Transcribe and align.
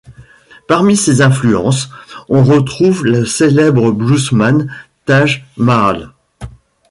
Parmi 0.67 0.97
ses 0.97 1.21
influences, 1.21 1.91
on 2.27 2.43
retrouve 2.43 3.05
le 3.05 3.23
célèbre 3.23 3.91
bluesman 3.91 4.67
Taj 5.05 5.45
Mahal. 5.57 6.09